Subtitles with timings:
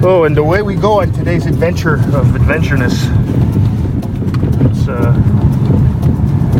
[0.00, 2.94] Oh, and away we go on today's adventure of adventureness.
[4.70, 5.12] It's, uh,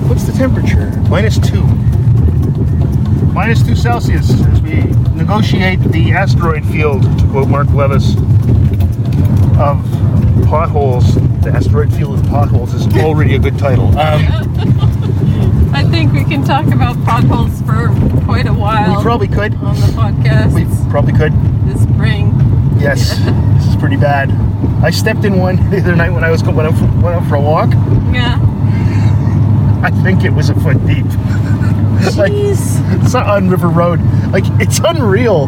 [0.08, 0.90] what's the temperature?
[1.08, 1.64] Minus two.
[3.32, 4.74] Minus two Celsius as we
[5.14, 8.16] negotiate the asteroid field, to quote Mark Levis,
[9.58, 9.84] of
[10.48, 11.14] potholes.
[11.42, 13.86] The asteroid field of potholes is already a good title.
[13.98, 14.26] Um,
[15.72, 17.88] I think we can talk about potholes for
[18.24, 19.54] quite a while we probably could.
[19.56, 21.32] on the podcast We probably could.
[21.68, 22.27] this spring.
[22.80, 23.18] Yes,
[23.58, 24.30] this is pretty bad.
[24.82, 27.28] I stepped in one the other night when I was going out for, went out
[27.28, 27.70] for a walk.
[28.12, 28.38] Yeah.
[29.82, 31.04] I think it was a foot deep.
[32.16, 33.04] like Jeez.
[33.04, 34.00] it's not on River Road.
[34.32, 35.46] Like it's unreal.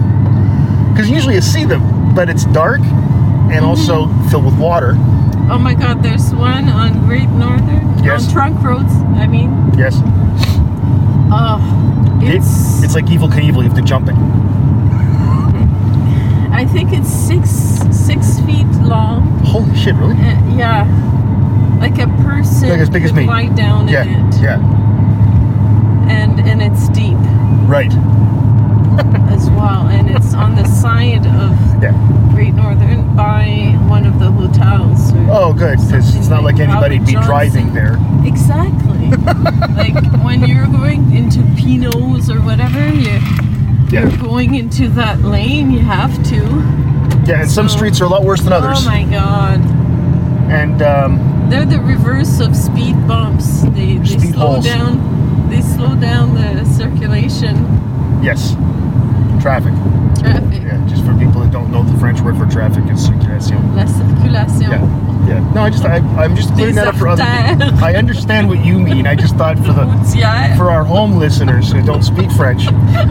[0.91, 3.65] Because usually you see them, but it's dark and mm-hmm.
[3.65, 4.95] also filled with water.
[5.51, 8.05] Oh my god, there's one on Great Northern.
[8.05, 8.27] Yes.
[8.27, 9.51] On trunk roads, I mean.
[9.77, 9.97] Yes,
[11.33, 12.83] Oh, It- it's.
[12.83, 13.57] it's like Evel Knievel.
[13.63, 14.15] You have to jump it.
[16.61, 17.49] I think it's six
[17.91, 19.23] six feet long.
[19.45, 19.95] Holy shit!
[19.95, 20.13] Really?
[20.15, 20.85] Uh, yeah.
[21.81, 23.27] Like a person Like as big as me.
[23.27, 24.03] lie down Yeah.
[24.05, 24.41] in it.
[24.43, 24.61] Yeah.
[26.11, 27.17] And and it's deep
[27.67, 27.91] Right.
[29.33, 29.89] as well.
[29.89, 31.93] And it's on the side of Yeah.
[32.35, 35.13] Great Northern by one of the hotels.
[35.31, 35.79] Oh, good.
[35.79, 37.97] Because it's not like like anybody'd be driving there.
[38.25, 39.09] Exactly.
[39.81, 43.19] like when you're going into Pino's or whatever, you,
[43.91, 44.09] Yeah.
[44.09, 46.37] you're going into that lane, you have to.
[47.27, 47.43] Yeah.
[47.43, 48.79] And some streets are a lot worse than others.
[48.81, 49.61] Oh my god.
[50.51, 53.63] And um, They're the reverse of speed bumps.
[53.63, 54.65] They, they Speed slow holes.
[54.65, 57.57] down they slow down the circulation
[58.23, 58.53] yes,
[59.43, 59.75] traffic.
[60.21, 60.63] traffic.
[60.63, 60.87] Yeah.
[60.89, 63.75] Just for people that don't know, the French word for traffic is circulation.
[63.75, 64.71] La circulation.
[64.71, 64.87] Yeah,
[65.31, 65.53] yeah.
[65.55, 67.85] No, I just I, I'm just clearing that up for other people.
[67.85, 69.07] I understand what you mean.
[69.07, 69.87] I just thought for the
[70.57, 72.67] for our home listeners who don't speak French,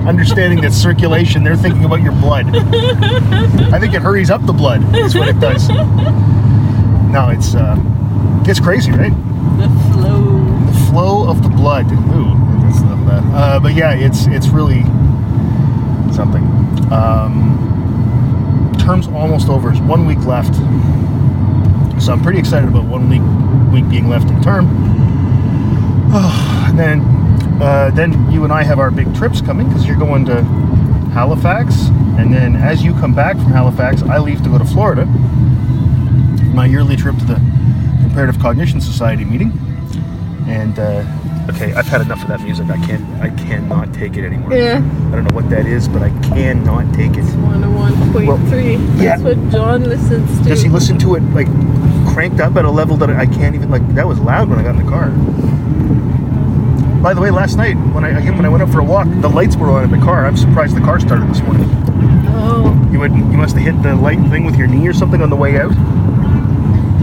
[0.06, 2.46] understanding that circulation, they're thinking about your blood.
[3.74, 4.82] I think it hurries up the blood.
[4.94, 5.70] That's what it does.
[5.70, 7.76] No, it's uh,
[8.46, 9.14] it's crazy, right?
[9.58, 10.66] the flow.
[10.66, 11.86] The flow of the blood.
[11.92, 13.24] Ooh, that's of that.
[13.34, 14.84] Uh, but yeah, it's it's really
[16.14, 16.44] something.
[16.92, 19.70] Um, term's almost over.
[19.70, 20.54] It's one week left,
[22.00, 23.22] so I'm pretty excited about one week
[23.74, 24.68] week being left in term.
[26.14, 27.02] and then
[27.62, 30.44] uh, then you and I have our big trips coming because you're going to
[31.14, 31.88] Halifax,
[32.18, 35.06] and then as you come back from Halifax, I leave to go to Florida.
[36.54, 37.36] My yearly trip to the
[38.02, 39.52] Comparative Cognition Society meeting.
[40.48, 41.06] And uh,
[41.50, 42.70] okay, I've had enough of that music.
[42.70, 43.04] I can't.
[43.22, 44.54] I cannot take it anymore.
[44.54, 44.78] Yeah.
[44.78, 47.24] I don't know what that is, but I cannot take it.
[47.24, 48.98] 101.3.
[48.98, 49.18] That's yeah.
[49.20, 50.50] what John listens to.
[50.50, 51.48] Does he listen to it like
[52.20, 53.96] cranked up at a level that I can't even like?
[53.96, 55.08] That was loud when I got in the car.
[57.02, 59.08] By the way, last night when I again when I went out for a walk,
[59.22, 60.26] the lights were on in the car.
[60.26, 61.70] I'm surprised the car started this morning.
[62.36, 62.90] Oh.
[62.92, 65.30] You would you must have hit the light thing with your knee or something on
[65.30, 65.72] the way out.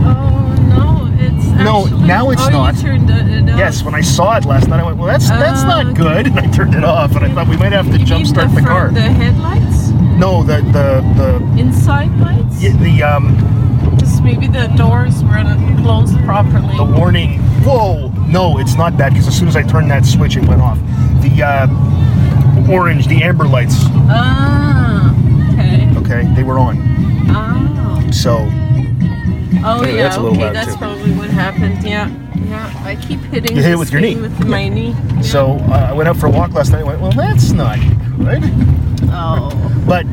[0.04, 2.74] Oh no, it's No, actually, now it's oh, not.
[2.76, 3.56] It.
[3.56, 5.94] Yes, when I saw it last night, I went, "Well, that's that's not okay.
[5.94, 7.16] good," and I turned it off.
[7.16, 8.90] And I thought we might have to You jump start the, the, car.
[8.90, 9.88] The headlights,
[10.20, 12.62] No, the the the inside lights.
[12.62, 13.55] yeah, the um
[13.98, 16.76] Just maybe the doors weren't closed properly.
[16.76, 17.38] the warning.
[17.64, 18.08] Whoa!
[18.28, 20.78] No, it's not that because as soon as I turned that switch, it went off.
[21.22, 23.74] The uh, orange, the amber lights.
[24.08, 25.12] Ah.
[25.52, 25.98] Okay.
[25.98, 26.76] Okay, they were on.
[27.30, 28.10] Oh.
[28.12, 28.48] So
[29.64, 29.96] Oh yeah.
[30.02, 30.78] that's okay, that's too.
[30.78, 31.82] probably what happened.
[31.82, 32.08] Yeah.
[32.36, 32.82] Yeah.
[32.84, 33.56] I keep hitting.
[33.56, 34.14] You hit it with your knee.
[34.16, 34.90] With my knee.
[34.90, 35.20] Yeah.
[35.22, 36.80] so uh, I went out for a walk last night.
[36.80, 37.78] and went, well, that's not
[38.18, 38.42] good.
[39.10, 39.50] Oh.
[39.86, 40.04] But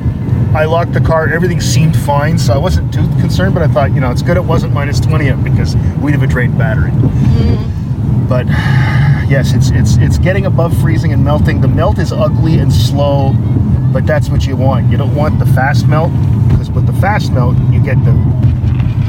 [0.56, 1.28] I locked the car.
[1.30, 3.54] Everything seemed fine, so I wasn't too concerned.
[3.54, 6.24] But I thought, you know, it's good it wasn't minus twenty up because we'd have
[6.24, 6.92] a drained battery.
[8.28, 8.48] But
[9.28, 11.62] yes, it's it's it's getting above freezing and melting.
[11.62, 13.34] The melt is ugly and slow,
[13.92, 14.90] but that's what you want.
[14.92, 16.12] You don't want the fast melt
[16.50, 18.14] because with the fast melt, you get the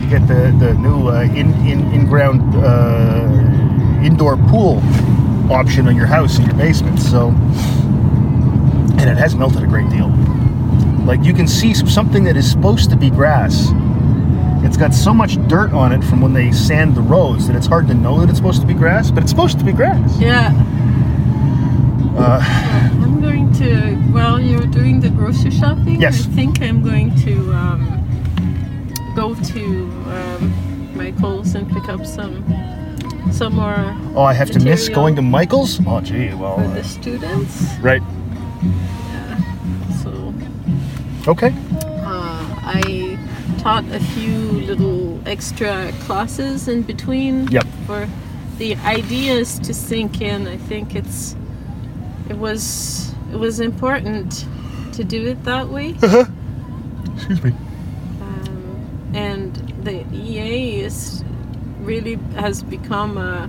[0.00, 4.82] you get the the new uh, in in in ground uh, indoor pool
[5.50, 6.98] option on your house in your basement.
[7.00, 7.28] So,
[8.98, 10.10] and it has melted a great deal.
[11.04, 13.68] Like you can see something that is supposed to be grass.
[14.64, 17.66] It's got so much dirt on it from when they sand the roads that it's
[17.66, 20.18] hard to know that it's supposed to be grass, but it's supposed to be grass.
[20.18, 20.52] Yeah.
[22.16, 22.40] Uh,
[23.02, 24.02] I'm going to.
[24.12, 26.00] Well, you're doing the grocery shopping.
[26.00, 26.26] Yes.
[26.26, 29.64] I think I'm going to um, go to
[30.06, 32.42] um, Michael's and pick up some
[33.32, 33.74] some more
[34.14, 35.80] oh, I have to miss going to Michael's.
[35.86, 37.76] Oh, gee, well, for uh, the students.
[37.80, 38.02] right.
[41.26, 41.54] Okay.
[42.04, 43.18] uh, I
[43.58, 44.36] taught a few
[44.66, 47.48] little extra classes in between.
[47.48, 47.66] Yep.
[47.86, 48.08] For
[48.58, 51.34] the ideas to sink in, I think it's
[52.28, 54.44] it was it was important
[54.92, 55.90] to do it that way.
[57.14, 57.54] Excuse me.
[58.20, 58.48] Uh,
[60.34, 61.24] is
[61.80, 63.48] really has become a,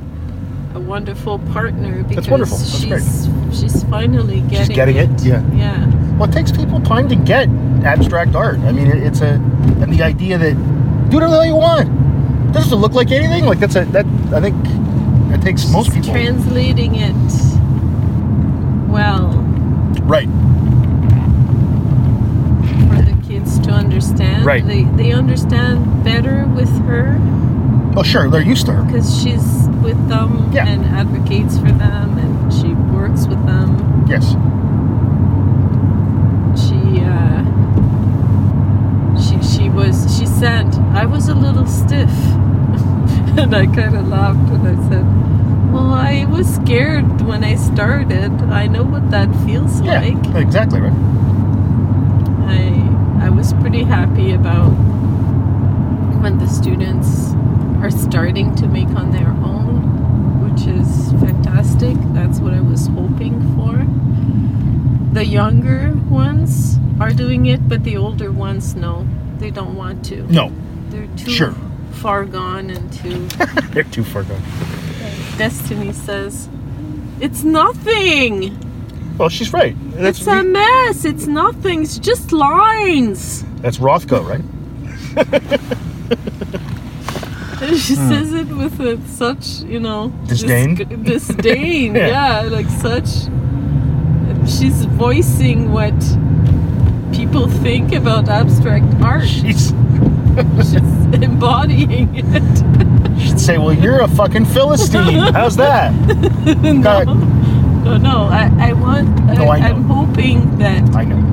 [0.75, 2.57] a wonderful partner because wonderful.
[2.57, 5.43] That's she's she's finally getting she's getting it, yeah.
[5.53, 7.49] yeah Well, it takes people time to get
[7.83, 8.59] abstract art.
[8.59, 9.33] I mean, it, it's a
[9.81, 10.53] and the idea that
[11.09, 12.53] do whatever the hell you want.
[12.53, 13.45] Doesn't look like anything?
[13.45, 14.55] Like that's a that I think
[15.33, 16.09] it takes most people.
[16.11, 17.13] translating it
[18.89, 19.27] well
[20.03, 20.27] right.
[22.87, 24.65] for the kids to understand Right.
[24.65, 27.19] they they understand better with her
[27.97, 28.29] Oh, sure.
[28.29, 28.83] They're used to her.
[28.83, 30.67] because she's with them Yeah.
[30.67, 34.31] and advocates for them and she works with them Yes.
[36.55, 37.43] she uh
[39.19, 40.67] she she was she said
[41.01, 42.09] i was a little stiff.
[43.37, 45.05] And i kind of laughed and i said
[45.73, 48.31] well i was scared when i started.
[48.61, 49.99] I know what that feels Yeah.
[50.01, 50.23] like.
[50.45, 50.93] Exactly right.
[52.59, 54.71] i i was pretty happy about
[56.21, 57.33] when the students
[57.83, 59.75] are starting to make on their own
[60.43, 61.97] which is fantastic.
[62.13, 63.75] That's what i was hoping for.
[65.13, 69.05] The younger ones are doing it but the older ones no
[69.39, 70.51] they don't want to No,
[70.89, 71.53] they're too Sure.
[71.91, 73.27] far gone and too
[73.73, 74.41] they're too far gone.
[75.37, 76.47] destiny says
[77.19, 78.57] it's nothing
[79.17, 79.75] Well, she's right.
[79.91, 84.43] That's it's a mess it's nothing it's just lines that's Rothko, right?
[87.61, 90.25] And she says it with a, such, you know, Hmm.
[90.27, 90.75] Disdain?
[91.03, 92.43] disdain, Yeah.
[92.43, 92.49] yeah.
[92.49, 93.07] like such.
[94.47, 95.93] She's voicing what
[97.15, 99.27] people think about abstract art.
[99.27, 99.73] She's
[100.57, 100.73] She's
[101.21, 103.19] embodying it.
[103.21, 105.33] she'd say, "Well, you're a fucking philistine.
[105.33, 105.93] How's that?"
[106.61, 107.07] no, God.
[107.85, 108.17] no, no.
[108.29, 109.07] I, I want.
[109.33, 111.23] No, I I, I'm hoping that I know.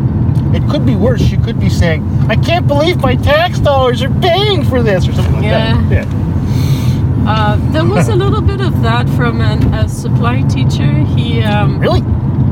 [0.54, 1.20] It could be worse.
[1.20, 5.12] She could be saying, "I can't believe my tax dollars are paying for this," or
[5.14, 5.82] something like Yeah.
[5.88, 6.06] that.
[6.06, 7.24] Yeah.
[7.30, 10.92] uh, there was a little bit of that from an, a supply teacher.
[11.16, 12.02] He um, Really?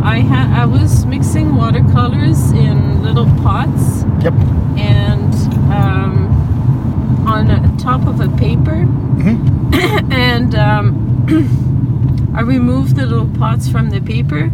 [0.02, 4.34] I had I was mixing watercolors in little pots Yep.
[4.78, 5.34] and
[5.72, 9.70] um, on a, top of a paper, hmm
[10.12, 10.84] and um,
[12.34, 14.50] I removed the little pots from the paper,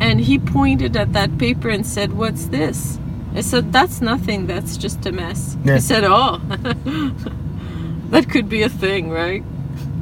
[0.00, 2.98] and he pointed at that paper and said, "What's this?"
[3.34, 4.46] I said, "That's nothing.
[4.46, 5.74] That's just a mess." Yeah.
[5.74, 6.40] He said, "Oh,
[8.10, 9.42] that could be a thing, right?"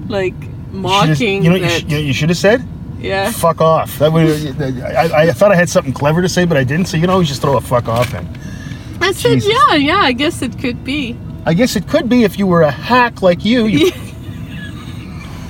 [0.08, 0.34] Like
[0.72, 2.62] mocking You know, you, sh- you, know you should have said,
[3.02, 3.30] yeah.
[3.30, 4.60] "Fuck off." That would.
[4.82, 6.86] I, I thought I had something clever to say, but I didn't.
[6.86, 8.26] So you know, always just throw a fuck off in.
[9.00, 9.52] I said, Jesus.
[9.52, 9.98] "Yeah, yeah.
[9.98, 13.20] I guess it could be." I guess it could be if you were a hack
[13.20, 13.66] like you.
[13.66, 13.90] you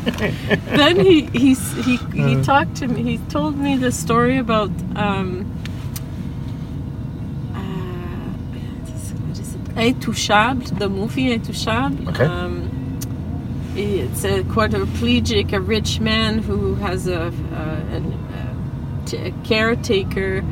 [0.03, 2.43] then he he's, he he Uh.
[2.43, 3.03] talked to me.
[3.03, 5.45] He told me the story about um.
[7.55, 7.59] Uh,
[9.29, 9.65] what is it?
[9.77, 12.09] Intouchable, the movie Intouchable.
[12.09, 12.25] Okay.
[12.25, 12.71] Um,
[13.77, 17.63] it's a quadriplegic, a rich man who has a, a,
[17.97, 18.19] an-
[19.13, 20.45] a, a caretaker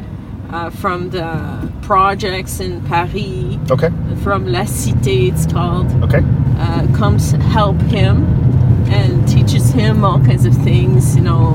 [0.50, 3.90] uh, from the projects in Paris, okay.
[4.22, 6.22] from La Cité, it's called Okay.
[6.58, 8.24] uh, comes help him
[8.90, 11.54] and teaches him all kinds of things, you know,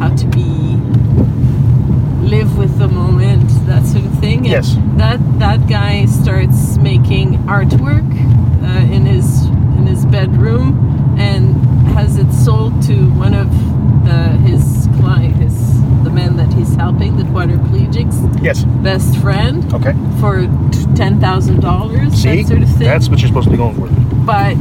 [0.00, 0.44] how to be
[2.28, 4.38] live with the moment, that sort of thing.
[4.40, 4.76] And Yes.
[4.96, 8.04] That that guy starts making artwork
[8.62, 9.23] uh, in his
[10.18, 11.56] bedroom and
[11.98, 13.50] has it sold to one of
[14.04, 15.54] the, his client, his
[16.04, 18.62] the man that he's helping, the quadriplegics Yes.
[18.88, 19.92] best friend Okay.
[20.20, 20.42] for
[20.94, 23.88] ten thousand dollars, that sort of thing that's what you're supposed to be going for.
[24.24, 24.54] but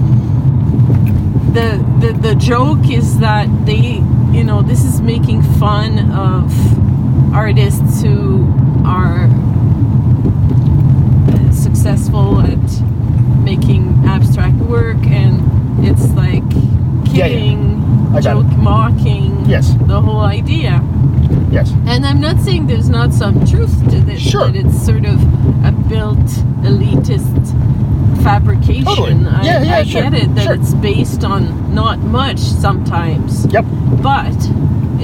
[1.54, 1.68] the,
[2.02, 4.02] the the joke is that they
[4.38, 6.52] you know this is making fun of
[7.34, 8.44] artists who
[8.86, 9.28] are
[11.52, 12.60] successful at
[13.58, 15.34] making abstract work and
[15.88, 16.44] it's like
[17.14, 17.28] Yeah, yeah.
[17.28, 17.62] kidding
[18.16, 19.76] I got joke mocking Yes.
[19.86, 20.82] the whole idea
[21.52, 21.72] Yes.
[21.86, 24.48] and I'm not saying there's not some truth to this, Sure.
[24.48, 25.18] that it's sort of
[25.70, 26.26] a built
[26.70, 27.44] elitist
[28.24, 28.86] fabrication.
[28.86, 29.28] Totally.
[29.28, 30.54] I, Yeah, yeah, I sure, get it that sure.
[30.56, 31.42] it's based on
[31.76, 33.66] not much sometimes, Yep.
[34.02, 34.36] but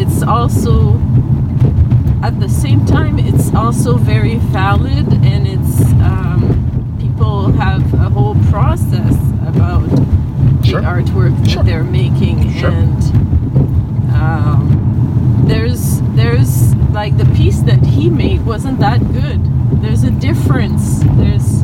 [0.01, 0.99] it's also
[2.23, 6.38] at the same time it's also very valid and it's um,
[7.39, 9.15] people have a whole process
[9.47, 9.87] about
[10.65, 10.81] Sure.
[10.81, 11.63] the artwork that Sure.
[11.63, 12.69] they're making Sure.
[12.69, 13.01] and
[14.13, 19.39] um, there's there's like the piece that he made wasn't that good
[19.81, 21.63] there's a difference there's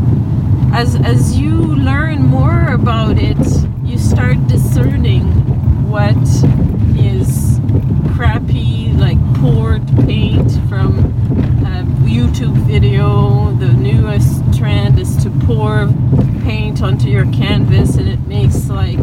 [0.71, 1.51] as as you
[1.89, 3.37] learn more about it
[3.83, 5.23] you start discerning
[5.89, 6.15] what
[6.97, 7.59] is
[8.15, 8.64] crappy
[9.45, 10.97] poured paint from
[11.67, 15.87] a youtube video the newest trend is to pour
[16.43, 18.97] paint onto your canvas and it makes like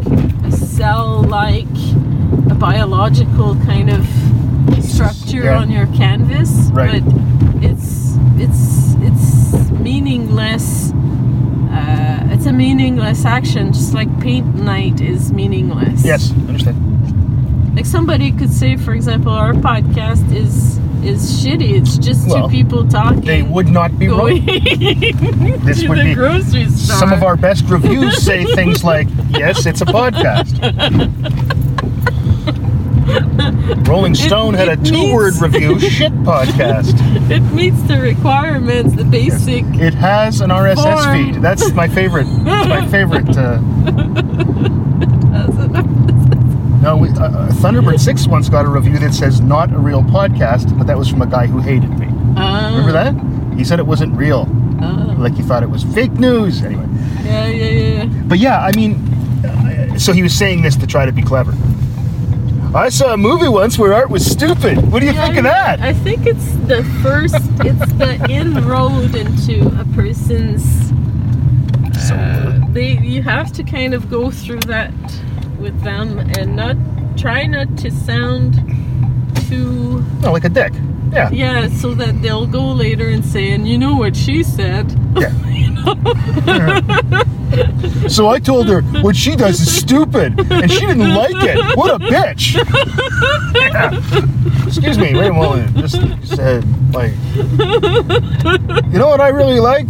[0.45, 1.67] a cell-like,
[2.51, 4.05] a biological kind of
[4.85, 5.59] structure Yeah.
[5.61, 7.05] on your canvas, Right.
[7.05, 10.93] but it's it's it's meaningless.
[11.71, 16.05] Uh, it's a meaningless action, just like paint night is meaningless.
[16.05, 16.79] Yes, understand.
[17.75, 21.73] Like somebody could say, for example, our podcast is is shitty.
[21.81, 23.23] It's just Well, two people talking.
[23.23, 24.41] They would not be wrong.
[25.65, 26.97] This would the be- grocery store.
[26.97, 30.61] Some of our best reviews say things like, "Yes, it's a podcast."
[33.89, 36.95] Rolling Stone had a two-word review: "Shit podcast."
[37.31, 39.65] it meets the requirements, the basic.
[39.75, 41.33] It has an RSS Form.
[41.33, 41.43] feed.
[41.43, 42.27] That's my favorite.
[42.45, 43.37] That's my favorite.
[43.37, 43.59] Uh,
[47.25, 50.97] uh, Thunderbird Six once got a review that says "not a real podcast," but that
[50.99, 52.07] was from a guy who hated me.
[52.37, 53.57] Uh, Remember that?
[53.59, 54.49] He said it wasn't real.
[54.81, 56.63] Uh, Like he thought it was fake news.
[56.63, 56.87] Anyway.
[57.25, 58.05] yeah, yeah, yeah.
[58.27, 61.55] But yeah, I mean, so he was saying this to try to be clever.
[62.75, 64.91] I saw a movie once where art was stupid.
[64.91, 65.81] What do you think of that?
[65.81, 67.35] I think it's the first.
[67.61, 70.65] it's the inroad into a person's.
[72.09, 74.91] So, Uh, they you have to kind of go through that
[75.61, 76.77] with them and not
[77.17, 78.55] try not to sound
[79.49, 80.73] too no, like a dick.
[81.13, 81.31] Yeah.
[81.31, 85.33] yeah so that they'll go later and say and you know what she said Yeah.
[88.09, 91.77] So I told her what she does is stupid, and she didn't like it.
[91.77, 92.55] What a bitch!
[93.55, 94.67] Yeah.
[94.67, 95.77] Excuse me, wait a moment.
[95.77, 96.65] Just said
[96.95, 97.13] like,
[98.91, 99.87] you know what I really like?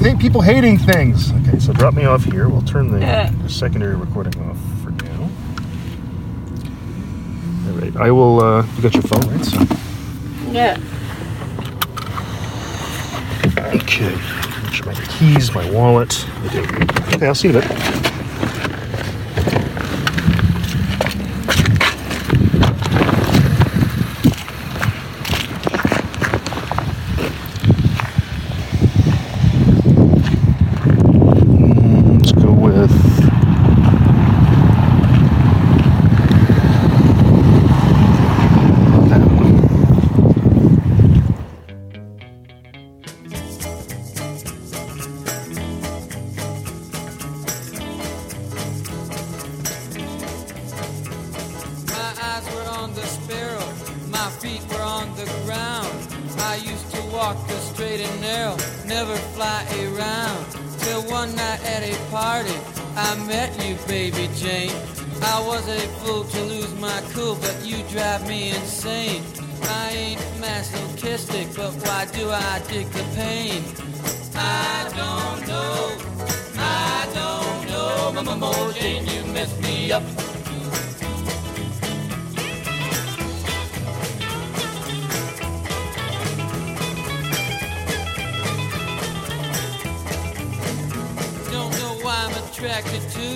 [0.00, 1.30] Think people hating things.
[1.32, 2.48] Okay, so drop me off here.
[2.48, 3.30] We'll turn the, Yeah.
[3.42, 5.28] the secondary recording off for now.
[7.68, 8.40] All right, I will.
[8.40, 9.44] Uh, you got your phone, right?
[9.44, 9.58] So,
[10.50, 10.78] yeah
[13.74, 14.14] okay.
[14.62, 16.26] Make sure my keys, my wallet.
[16.28, 16.62] I do.
[17.14, 18.09] Okay, I'll see you in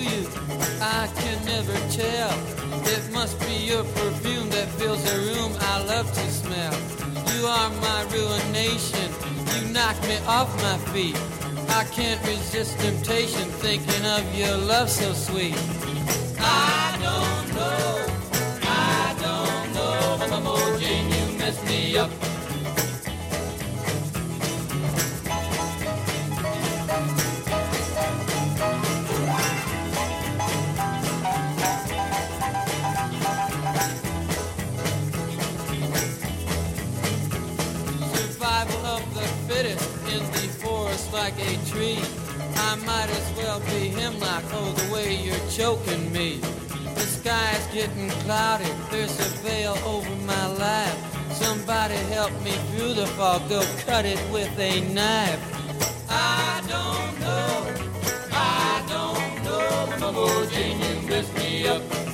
[0.09, 0.21] you.
[0.81, 2.33] I can never tell.
[2.95, 6.75] It must be your perfume that fills the room I love to smell.
[7.33, 9.09] You are my ruination.
[9.53, 11.17] You knock me off my feet.
[11.69, 15.57] I can't resist temptation thinking of your love so sweet.
[16.39, 18.05] I don't know.
[18.63, 20.39] I don't know.
[20.41, 22.11] Mo Jane, you messed me up.
[41.75, 41.99] Tree.
[42.55, 46.39] I might as well be hemlock, oh, the way you're choking me.
[46.95, 50.97] The sky's getting cloudy, there's a veil over my life.
[51.33, 55.41] Somebody help me through the fog, go cut it with a knife.
[56.09, 57.53] I don't know,
[58.31, 62.04] I don't know, Mama Jane, you messed me up.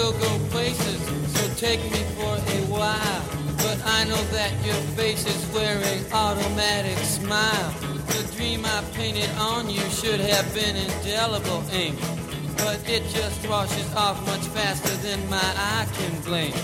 [0.00, 1.00] We'll go places,
[1.34, 3.22] so take me for a while.
[3.58, 7.70] But I know that your face is wearing automatic smile.
[8.08, 11.98] The dream I painted on you should have been indelible ink.
[12.56, 16.54] But it just washes off much faster than my eye can blink.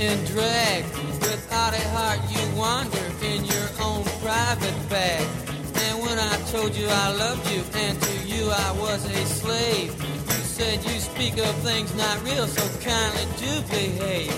[0.00, 0.84] In drag.
[1.20, 5.26] Without a heart, you wander in your own private bag.
[5.74, 9.92] And when I told you I loved you, and to you I was a slave,
[10.02, 14.34] you said you speak of things not real, so kindly do behave.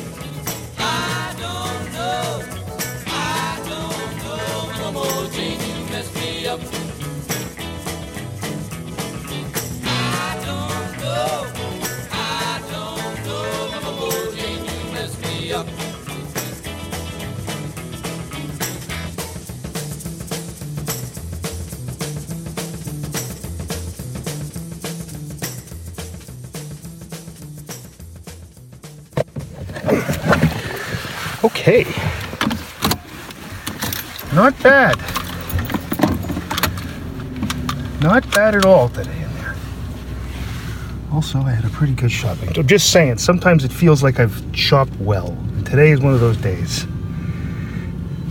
[0.79, 2.45] I don't know.
[3.07, 4.93] I don't know.
[4.93, 5.52] Mama Jane,
[31.63, 31.85] Okay.
[34.35, 34.99] Not bad.
[38.03, 39.55] Not bad at all today in there.
[41.13, 42.49] Also, I had a pretty good shopping.
[42.59, 45.29] I'm just saying, sometimes it feels like I've shopped well.
[45.29, 46.85] And today is one of those days.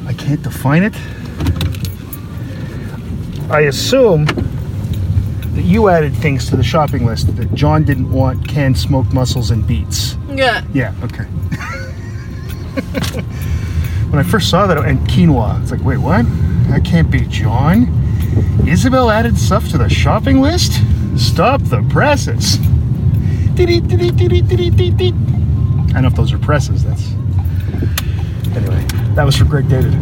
[0.05, 0.95] I can't define it.
[3.50, 8.77] I assume that you added things to the shopping list that John didn't want canned
[8.77, 10.17] smoked mussels and beets.
[10.27, 10.65] Yeah.
[10.73, 11.27] Yeah, okay.
[14.11, 16.25] When I first saw that, and quinoa, it's like, wait, what?
[16.69, 17.87] That can't be John.
[18.67, 20.73] Isabel added stuff to the shopping list?
[21.17, 22.57] Stop the presses.
[25.89, 26.83] I don't know if those are presses.
[26.83, 27.11] That's
[28.55, 28.85] anyway.
[29.15, 29.93] That was for Greg David.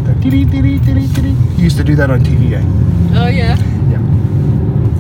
[1.57, 2.61] He used to do that on TVA.
[3.15, 3.57] Oh yeah.
[3.89, 3.99] Yeah.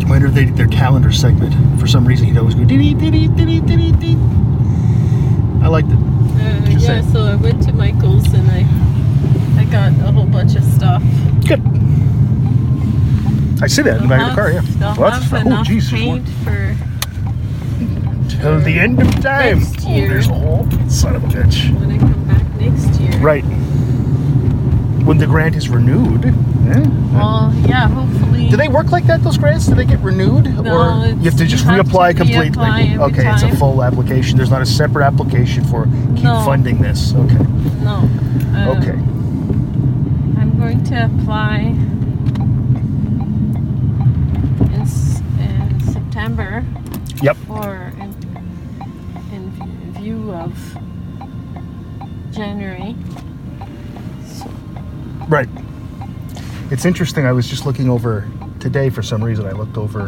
[0.09, 2.63] Whenever they did their calendar segment, for some reason he'd always go.
[5.63, 5.97] I liked it.
[5.97, 7.01] Uh, yeah.
[7.11, 8.63] So I went to Michael's and I
[9.71, 11.01] got a whole bunch of stuff.
[11.47, 11.61] Good.
[13.61, 14.61] I see that in the back of the car, yeah.
[14.61, 15.33] They'll Well, that's have.
[15.33, 16.15] Oh, enough jeez, there's more.
[16.15, 16.75] paint for
[18.41, 19.59] Till the end of time.
[19.59, 20.07] Next Oh, year.
[20.07, 20.67] there's a hole.
[20.87, 21.77] Son of a bitch.
[21.79, 23.11] when I come back next year.
[23.19, 23.43] Right.
[25.03, 26.25] When the grant is renewed.
[26.25, 26.31] eh?
[27.11, 27.87] Well, yeah.
[27.89, 28.47] Hopefully.
[28.49, 29.65] Do they work like that, those grants?
[29.67, 30.45] Do they get renewed?
[30.63, 30.71] No,
[31.03, 32.49] or you have to just you have to reapply completely?
[32.51, 33.55] reapply every okay, it's a time.
[33.57, 34.37] full application.
[34.37, 36.41] There's not a separate application for keep No.
[36.45, 37.13] funding this.
[37.13, 37.37] Okay.
[37.83, 38.07] No.
[38.55, 38.91] Uh, Okay.
[40.39, 41.59] I'm going to apply
[44.59, 44.81] in,
[45.39, 46.65] in September
[47.21, 47.37] Yep.
[47.47, 48.13] for in,
[49.31, 50.77] in view of
[52.31, 52.95] January.
[54.27, 54.51] So,
[55.29, 55.47] Right.
[56.69, 57.25] It's interesting.
[57.25, 58.27] I was just looking over
[58.59, 59.45] today for some reason.
[59.45, 60.07] I looked over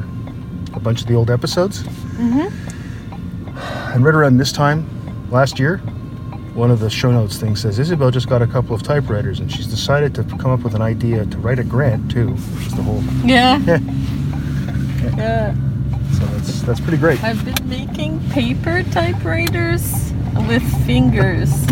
[0.73, 1.84] a bunch of the old episodes.
[1.84, 2.49] Mm-hmm.
[3.93, 4.86] And right around this time
[5.32, 5.82] last year,
[6.53, 9.51] one of the show notes things says Isabel just got a couple of typewriters and
[9.51, 12.81] she's decided to come up with an idea to write a grant too, is the
[12.83, 13.01] whole.
[13.25, 13.59] yeah.
[15.01, 15.15] Yeah.
[15.17, 15.55] Yeah.
[16.13, 17.23] So that's that's pretty great.
[17.23, 20.13] I've been making paper typewriters
[20.47, 21.49] with fingers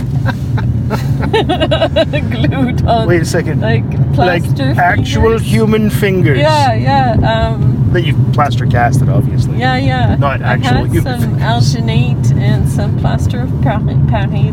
[2.31, 3.07] glued on.
[3.07, 3.61] Wait a second.
[3.61, 4.69] Like plaster.
[4.69, 5.41] Like actual fingers.
[5.43, 6.39] human fingers.
[6.39, 7.11] Yeah, yeah.
[7.53, 9.57] Um, That you plaster casted, obviously.
[9.57, 10.15] Yeah, yeah.
[10.15, 10.99] Not actually.
[10.99, 13.97] I had some alginate and some plaster of Paris,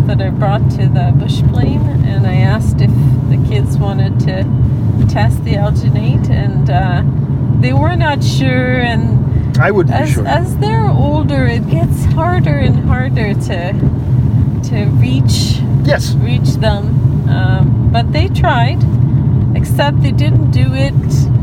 [0.07, 2.90] that I brought to the bush plane, and I asked if
[3.29, 4.44] the kids wanted to
[5.09, 7.03] test the alginate, and uh,
[7.61, 8.81] they were not sure.
[8.81, 10.27] And I would be as sure.
[10.27, 13.72] as they're older, it gets harder and harder to
[14.70, 16.14] to reach yes.
[16.16, 17.29] reach them.
[17.29, 18.79] Um, but they tried,
[19.55, 20.94] except they didn't do it.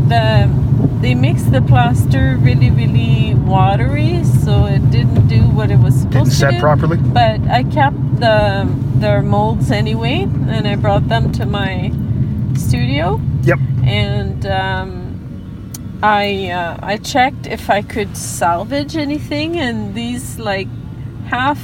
[0.10, 0.63] The
[1.02, 6.14] they mixed the plaster really, really watery, so it didn't do what it was supposed
[6.14, 6.60] Didn't to set do.
[6.60, 6.98] properly.
[6.98, 11.92] But I kept the their molds anyway, and I brought them to my
[12.56, 13.60] studio, Yep.
[13.84, 15.70] and um,
[16.02, 20.68] I uh, I checked if I could salvage anything, and these like
[21.26, 21.60] half,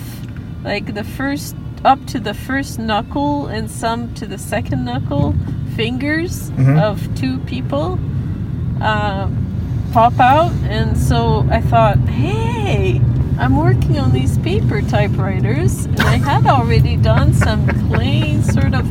[0.64, 5.34] like the first up to the first knuckle and some to the second knuckle
[5.78, 6.78] fingers Mhm.
[6.82, 7.98] of two people
[8.82, 9.30] uh,
[9.94, 13.02] pop out, and so I thought, hey.
[13.40, 18.86] I'm working on these paper typewriters, and I had already done some clay, sort of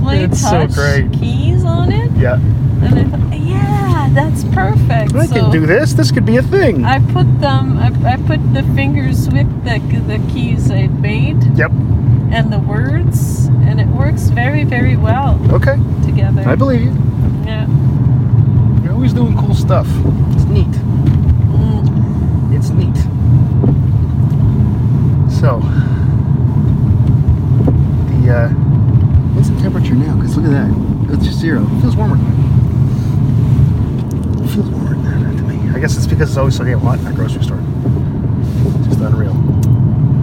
[0.00, 1.12] clay It's so touch great.
[1.12, 2.10] keys on it.
[2.12, 2.36] Yeah.
[2.36, 5.14] And I thought, yeah, that's perfect.
[5.14, 5.92] I so can do this.
[5.92, 6.82] This could be a thing.
[6.82, 11.70] I put them, I, I put the fingers with the, the keys I'd made Yep.
[12.32, 15.76] and the words, and it works very, very well Okay.
[16.06, 16.42] together.
[16.48, 16.92] I believe you.
[17.44, 17.66] yeah.
[19.04, 19.86] You're always doing cool stuff.
[20.32, 20.66] It's neat.
[21.52, 22.56] Mm.
[22.56, 22.96] It's neat.
[25.30, 25.60] So,
[28.08, 28.48] the uh,
[29.34, 30.16] what's the temperature now?
[30.16, 31.12] Because look at that.
[31.12, 31.64] It's just zero.
[31.64, 32.16] It feels warmer.
[34.42, 35.76] It feels warmer than that to me.
[35.76, 37.60] I guess it's because it's always so damn hot in that grocery store.
[37.60, 39.34] It's just unreal.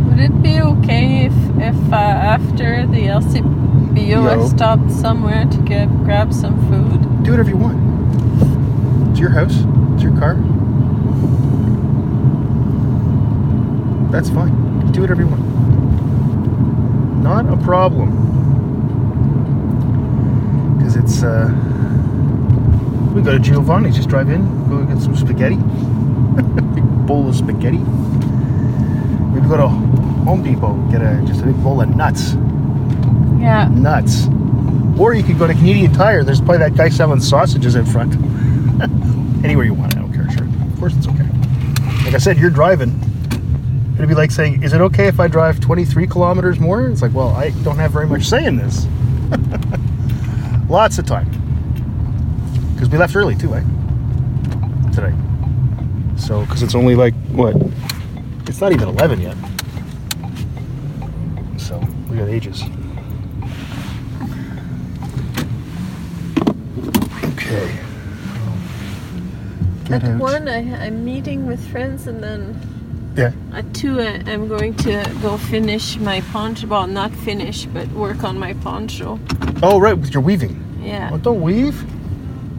[0.10, 4.26] Would it be okay if, if uh, after the LCBO Yo.
[4.26, 7.24] I stopped somewhere to get grab some food?
[7.24, 7.91] Do whatever you want.
[9.22, 9.54] It's your house.
[9.94, 10.34] It's your car.
[14.12, 14.92] That's fine.
[14.94, 15.44] Do whatever you want.
[17.22, 18.10] Not a problem.
[20.76, 21.50] Because it's, uh,
[23.14, 25.58] we go to Giovanni's, just drive in, go get some spaghetti.
[26.74, 27.78] big bowl of spaghetti.
[27.78, 32.34] Maybe go to Home Depot, get a just a big bowl of nuts.
[33.40, 33.70] Yeah.
[33.72, 34.30] Nuts.
[35.00, 36.24] Or you could go to Canadian Tire.
[36.24, 38.16] There's probably that guy selling sausages in front.
[39.44, 40.30] Anywhere you want, I don't care.
[40.32, 41.28] Sure, of course it's okay.
[42.06, 43.00] Like I said, you're driving.
[43.96, 47.14] It'd be like saying, "Is it okay if I drive 23 kilometers more?" It's like,
[47.14, 48.88] well, I don't have very much say in this.
[50.70, 51.30] Lots of time.
[52.74, 53.64] Because we left early too, eh?
[54.94, 55.14] Today.
[56.18, 57.56] So, because it's only like what?
[58.48, 59.38] It's not even 11 yet.
[61.58, 62.64] So we got ages.
[67.34, 67.80] Okay.
[69.92, 70.20] Get At out.
[70.22, 72.56] one, I, I'm meeting with friends, and then
[73.18, 73.32] Yeah.
[73.54, 76.68] at two, I, I'm going to go finish my poncho.
[76.68, 79.20] Well, not finish, but work on my poncho.
[79.62, 80.56] Oh, right, with your weaving.
[80.82, 81.10] Yeah.
[81.12, 81.84] Oh, don't weave.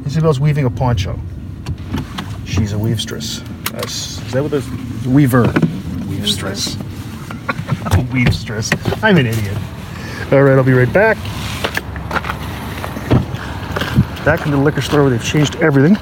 [0.07, 1.18] Isabel's weaving a poncho.
[2.45, 3.40] She's a weavestress.
[3.71, 4.68] That's, is that what this
[5.07, 5.45] weaver?
[6.11, 6.77] Weavestress.
[8.12, 8.71] weavestress.
[9.03, 9.57] I'm an idiot.
[10.33, 11.16] All right, I'll be right back.
[14.25, 15.97] Back in the liquor store where they've changed everything.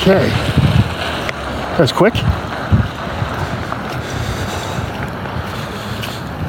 [0.00, 0.28] Okay.
[0.28, 2.14] That was quick.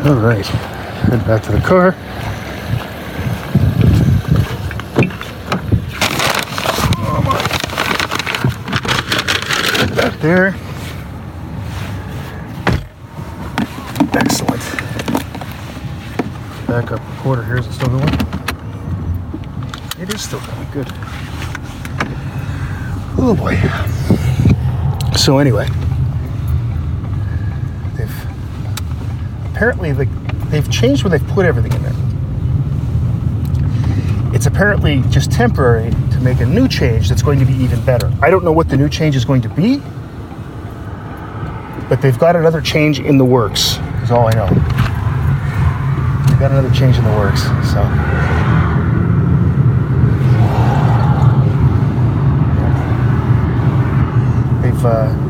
[0.06, 0.46] All right.
[0.46, 1.96] Head back to the car.
[7.02, 7.38] Oh my.
[9.96, 10.56] Back there.
[14.14, 14.64] Excellent.
[16.68, 17.58] Back up the quarter here.
[17.58, 18.14] Is it still going?
[20.00, 20.72] It is still going.
[20.72, 20.94] Good.
[23.22, 23.58] Oh boy.
[25.18, 25.68] So anyway,
[27.98, 28.26] they've
[29.52, 30.06] apparently the,
[30.50, 31.94] they've changed where they've put everything in there.
[34.34, 38.10] It's apparently just temporary to make a new change that's going to be even better.
[38.22, 39.80] I don't know what the new change is going to be,
[41.90, 43.80] but they've got another change in the works.
[44.02, 44.48] Is all I know.
[46.30, 47.44] They've got another change in the works.
[47.70, 48.29] So.
[54.80, 54.86] They've.
[54.86, 55.26] Uh,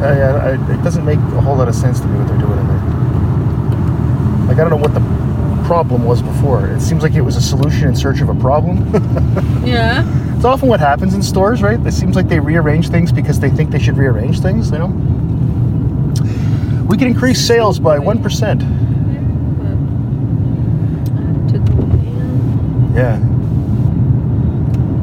[0.00, 2.56] I, I, it doesn't make a whole lot of sense to me what they're doing
[2.58, 4.46] in there.
[4.46, 5.00] Like I don't know what the
[5.66, 6.68] problem was before.
[6.68, 8.88] It seems like it was a solution in search of a problem.
[9.68, 10.04] Yeah.
[10.34, 11.78] It's often what happens in stores, right?
[11.84, 14.86] It seems like they rearrange things because they think they should rearrange things, you know?
[16.88, 18.60] We can increase sales by 1%.
[21.50, 22.94] To go in.
[22.94, 23.18] Yeah.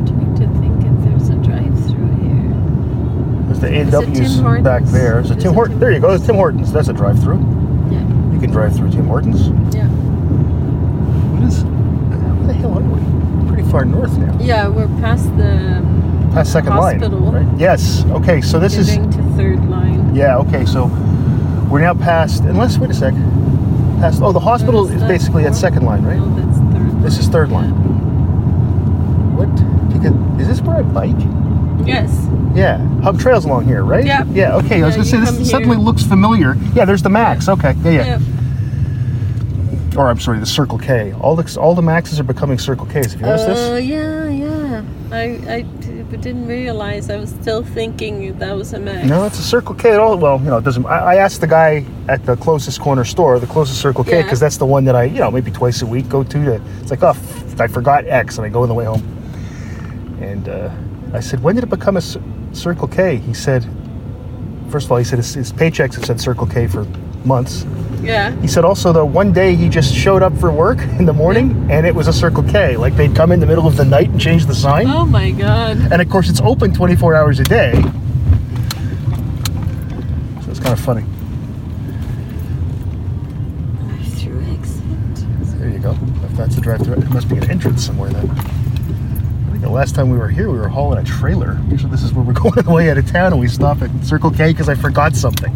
[0.08, 2.54] Trying to think if there's a drive-through here.
[4.02, 4.64] There's the A&W's Tim Hortons?
[4.64, 5.14] back there.
[5.22, 5.80] There's a Tim Hortons.
[5.80, 6.10] There you go.
[6.10, 6.72] There's Tim Hortons.
[6.72, 7.40] That's a drive through.
[7.92, 8.02] Yeah.
[8.34, 9.48] You can drive through Tim Hortons.
[9.76, 9.88] Yeah.
[9.88, 11.64] What is.
[11.64, 13.48] Where the hell are we?
[13.48, 14.38] Pretty far north now.
[14.42, 17.20] Yeah, we're past the um, Past second Hospital.
[17.20, 17.48] line.
[17.48, 17.60] Right?
[17.60, 18.04] Yes.
[18.08, 18.88] Okay, so this is.
[18.90, 20.14] getting to third line.
[20.16, 20.86] Yeah, okay, so
[21.70, 22.44] we're now past.
[22.44, 23.14] Unless, wait a sec.
[24.00, 24.22] Past.
[24.22, 26.18] Oh, the hospital Is basically at second line, right?
[26.18, 27.02] No, that's third.
[27.04, 27.72] This is third line.
[29.36, 29.50] What?
[29.94, 31.16] Because- Is this where I bike?
[31.88, 32.12] Yes.
[32.56, 34.06] Yeah, Hub Trail's along here, right?
[34.06, 34.24] Yeah.
[34.32, 34.56] Yeah.
[34.58, 34.82] Okay.
[34.82, 36.56] I was Yeah, gonna say this come suddenly looks familiar.
[36.74, 36.86] Yeah.
[36.86, 37.50] There's the Mac's.
[37.50, 37.74] Okay.
[37.84, 37.92] Yeah.
[37.92, 38.06] Yeah.
[38.06, 38.22] Yep.
[39.98, 41.14] Or I'm sorry, the Circle K.
[41.14, 43.14] All the all the Maxes are becoming Circle Ks.
[43.14, 43.86] Have you noticed Oh this?
[43.86, 44.84] yeah, yeah.
[45.12, 47.10] I I d- but didn't realize.
[47.10, 49.08] I was still thinking that was a Mac's.
[49.08, 50.18] No, it's a Circle K at all.
[50.18, 50.86] Well, you know, it doesn't.
[50.86, 54.24] I, I asked the guy at the closest corner store, the closest Circle K, Yeah.
[54.24, 56.44] because that's the one that I, you know, maybe twice a week go to.
[56.44, 59.02] To it's like, oh, f- I forgot X, and I go on the way home.
[60.22, 60.70] And uh,
[61.14, 62.02] I said, when did it become a
[62.56, 63.18] Circle K?
[63.18, 63.68] He said,
[64.70, 66.86] first of all, he said his, his paychecks have said Circle K for
[67.26, 67.66] months.
[68.02, 68.40] Yeah.
[68.40, 71.68] He said also though one day he just showed up for work in the morning
[71.72, 72.78] and it was a Circle K.
[72.78, 74.88] Like they'd come in the middle of the night and change the sign.
[74.88, 75.78] Oh my god.
[75.92, 77.74] And of course it's open 24 hours a day.
[80.44, 81.04] So it's kind of funny.
[83.80, 85.60] Drive through exit.
[85.60, 85.92] There you go.
[86.26, 88.30] If that's the drive-through, it must be an entrance somewhere then.
[89.56, 91.58] Think the last time we were here, we were hauling a trailer.
[91.70, 93.90] Usually this is where we're going the way out of town and we stop at
[94.04, 95.50] Circle K because I forgot something.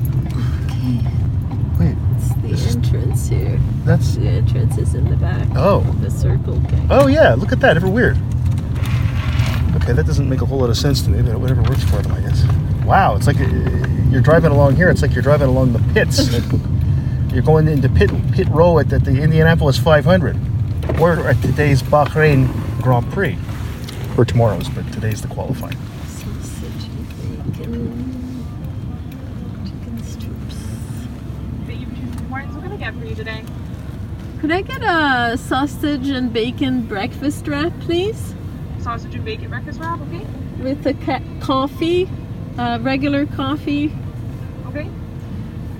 [1.77, 3.59] Wait, It's the This is- entrance here.
[3.83, 4.15] that's...
[4.15, 5.45] The entrance is in the back.
[5.53, 5.81] Oh.
[5.99, 6.81] The circle K.
[6.89, 7.75] Oh yeah, look at that.
[7.75, 8.15] Ever weird.
[9.75, 11.97] Okay, that doesn't make a whole lot of sense to me, but whatever works for
[11.97, 12.45] them, I guess.
[12.85, 13.47] Wow, it's like uh,
[14.09, 14.89] you're driving along here.
[14.89, 16.31] It's like you're driving along the pits.
[17.33, 20.37] you're going into pit pit row at, at the Indianapolis 500.
[20.99, 22.47] We're at today's Bahrain
[22.81, 23.37] Grand Prix,
[24.19, 25.77] or tomorrow's, but today's the qualifying.
[26.07, 28.45] Sausage and bacon.
[29.65, 30.57] Chicken strips.
[32.29, 33.45] Martins, what can I get for you today?
[34.41, 38.33] Could I get a sausage and bacon breakfast wrap, please?
[38.81, 40.25] Sausage and bacon breakfast wrap, okay?
[40.61, 42.09] With a ca- coffee,
[42.57, 43.93] uh, regular coffee,
[44.67, 44.87] Okay.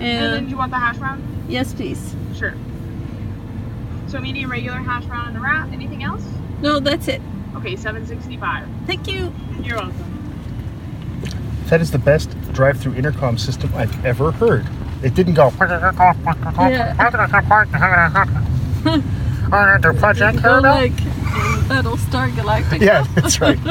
[0.00, 1.22] then and do you want the hash brown?
[1.46, 2.14] yes, please.
[2.34, 2.54] Sure.
[4.08, 5.70] So medium regular hash brown and the wrap.
[5.72, 6.24] Anything else?
[6.62, 7.20] No, that's it.
[7.60, 8.66] Okay, 765.
[8.86, 9.32] Thank you.
[9.62, 9.94] You're welcome.
[11.66, 14.66] That is the best drive-through intercom system I've ever heard.
[15.02, 15.52] It didn't go.
[15.60, 15.78] Under
[19.94, 20.62] Project Go Hairdo?
[20.62, 20.92] like
[21.68, 22.80] Battlestar Galactica.
[22.80, 23.58] Yeah, that's right.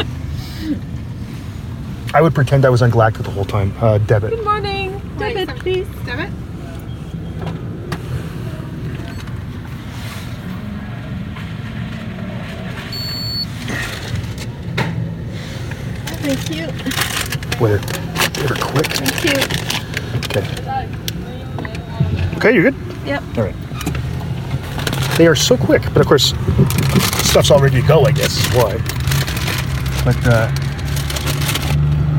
[2.14, 3.74] I would pretend I was on Galactic the whole time.
[3.80, 4.30] Uh, debit.
[4.32, 4.94] Good morning.
[5.18, 5.88] Wait, Debit, please.
[6.06, 6.30] Debit?
[16.22, 17.49] Thank you.
[17.60, 18.88] Whether they were quick.
[18.88, 19.38] Thank you.
[20.30, 20.46] Okay.
[22.38, 22.76] Okay, you're good?
[23.06, 23.24] Yep.
[23.38, 23.56] All right.
[25.18, 26.34] They are so quick, but of course,
[27.28, 28.78] stuff's all ready to go, I guess, is why.
[30.06, 30.50] But, uh,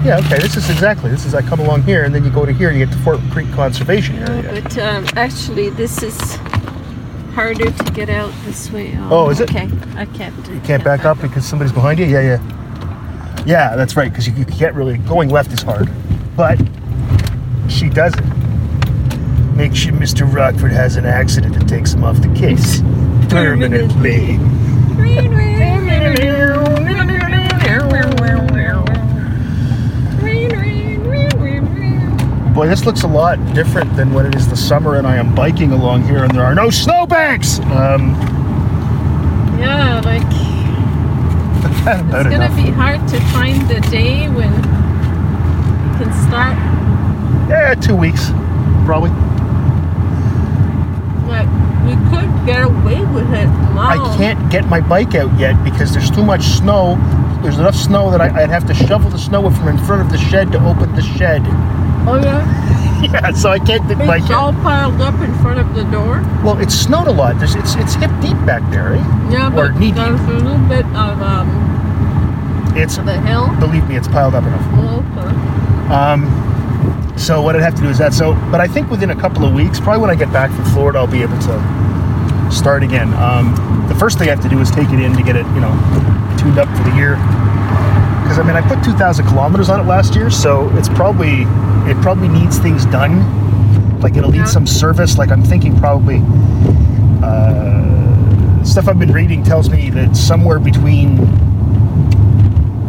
[0.05, 1.11] yeah, okay, this is exactly.
[1.11, 2.93] This is, I come along here, and then you go to here, and you get
[2.93, 4.61] to Fort Creek Conservation Area.
[4.63, 6.19] But um, actually, this is
[7.33, 8.95] harder to get out this way.
[8.99, 9.49] Oh, is it?
[9.49, 10.37] Okay, I can't.
[10.49, 12.05] You can't back up because somebody's behind you?
[12.05, 12.60] Yeah, yeah.
[13.47, 14.99] Yeah, that's right, because you, you can't really.
[14.99, 15.89] Going left is hard.
[16.37, 16.59] But
[17.69, 18.25] she does it.
[19.57, 20.33] Make sure Mr.
[20.33, 22.81] Rockford has an accident and takes him off the case.
[23.29, 24.39] Permanently.
[32.55, 35.35] Boy, this looks a lot different than when it is the summer and I am
[35.35, 37.59] biking along here and there are no snowbanks.
[37.61, 38.15] Um,
[39.59, 40.23] Yeah, like
[41.87, 42.57] it's gonna enough.
[42.57, 46.57] be hard to find the day when you can start.
[47.49, 48.31] Yeah, two weeks,
[48.85, 49.11] probably.
[51.27, 51.49] Like
[51.87, 53.89] we could get away with it now.
[53.89, 56.97] I can't get my bike out yet because there's too much snow.
[57.43, 60.11] There's enough snow that I, I'd have to shovel the snow from in front of
[60.11, 61.43] the shed to open the shed.
[62.07, 62.45] Oh yeah,
[63.11, 66.21] Yeah, so I can't it's all piled up in front of the door.
[66.45, 67.39] Well, it snowed a lot.
[67.39, 69.31] There's, it's it's hip deep back there, eh?
[69.31, 69.97] Yeah, Or but knee deep.
[69.97, 73.49] there's a little bit of um It's the hill.
[73.59, 74.63] believe me, it's piled up enough.
[74.75, 75.95] Oh, okay.
[75.95, 78.13] Um, so what I'd have to do is that.
[78.15, 80.65] So, but I think within a couple of weeks, probably when I get back from
[80.67, 83.13] Florida, I'll be able to start again.
[83.15, 83.55] Um,
[83.89, 85.61] the first thing I have to do is take it in to get it, you
[85.61, 85.73] know,
[86.39, 87.17] tuned up for the year.
[88.31, 91.43] Because I mean, I put 2,000 kilometers on it last year, so it's probably
[91.91, 93.99] it probably needs things done.
[93.99, 94.45] Like it'll need Yeah.
[94.45, 95.19] some service.
[95.19, 96.23] Like I'm thinking probably.
[97.25, 101.17] Uh, stuff I've been reading tells me that somewhere between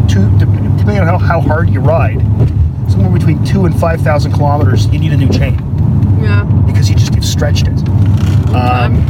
[0.07, 2.19] two, depending on how, how hard you ride,
[2.87, 5.55] somewhere between two and five thousand kilometers, you need a new chain
[6.21, 6.43] Yeah.
[6.67, 7.79] because you just you've stretched it.
[8.53, 9.03] Um,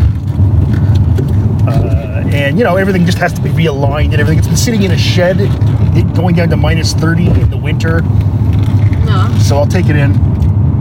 [2.33, 4.39] and you know everything just has to be realigned and everything.
[4.39, 8.01] It's been sitting in a shed, it, going down to minus thirty in the winter.
[9.05, 9.35] No.
[9.41, 10.13] So I'll take it in.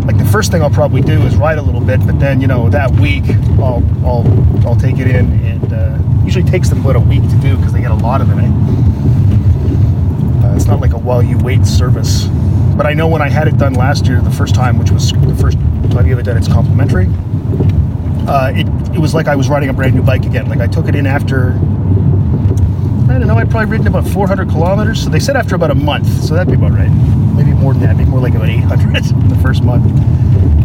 [0.07, 2.47] Like the first thing I'll probably do is ride a little bit, but then you
[2.47, 3.25] know that week
[3.59, 7.37] I'll I'll I'll take it in, and uh, usually takes them about a week to
[7.37, 8.39] do because they get a lot of it.
[8.39, 8.47] Eh?
[10.47, 12.27] Uh, it's not like a while you wait service.
[12.77, 15.13] But I know when I had it done last year, the first time, which was
[15.13, 15.59] the first
[15.91, 17.09] time you ever done, it's complimentary.
[18.31, 20.49] Uh, it it was like I was riding a brand new bike again.
[20.49, 21.55] Like I took it in after.
[23.11, 23.37] I don't know.
[23.37, 25.03] I'd probably ridden about 400 kilometers.
[25.03, 26.07] So they said after about a month.
[26.23, 26.89] So that'd be about right.
[27.35, 27.97] Maybe more than that.
[27.97, 29.85] Maybe more like about 800 in the first month.